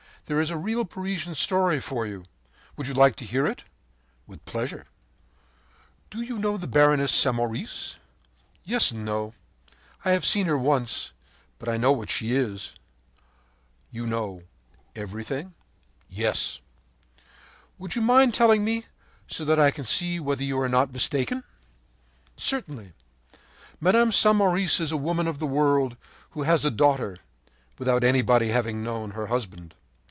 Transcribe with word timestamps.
There 0.27 0.39
is 0.39 0.51
a 0.51 0.57
real 0.57 0.85
Parisian 0.85 1.35
story 1.35 1.81
for 1.81 2.05
you! 2.07 2.23
Would 2.77 2.87
you 2.87 2.93
like 2.93 3.17
to 3.17 3.25
hear 3.25 3.45
it?” 3.45 3.63
“With 4.25 4.45
pleasure.” 4.45 4.85
“Do 6.09 6.21
you 6.21 6.37
know 6.39 6.55
the 6.55 6.67
Baroness 6.67 7.11
Samoris?” 7.11 7.97
“Yes 8.63 8.91
and 8.91 9.03
no. 9.03 9.33
I 10.05 10.11
have 10.11 10.23
seen 10.23 10.45
her 10.45 10.57
once, 10.57 11.11
but 11.59 11.67
I 11.67 11.75
know 11.75 11.91
what 11.91 12.09
she 12.09 12.31
is!” 12.33 12.75
“You 13.91 14.07
know—everything?” 14.07 15.53
“Yes.” 16.07 16.59
“Would 17.77 17.95
you 17.97 18.01
mind 18.01 18.33
telling 18.33 18.63
me, 18.63 18.85
so 19.27 19.43
that 19.43 19.59
I 19.59 19.69
can 19.69 19.83
see 19.83 20.17
whether 20.21 20.43
you 20.45 20.57
are 20.61 20.69
not 20.69 20.93
mistaken?” 20.93 21.43
“Certainly. 22.37 22.93
Mme. 23.81 24.11
Samoris 24.11 24.79
is 24.79 24.93
a 24.93 24.97
woman 24.97 25.27
of 25.27 25.39
the 25.39 25.47
world 25.47 25.97
who 26.29 26.43
has 26.43 26.63
a 26.63 26.71
daughter, 26.71 27.17
without 27.77 28.05
anyone 28.05 28.41
having 28.43 28.81
known 28.81 29.11
her 29.11 29.27
husband. 29.27 29.75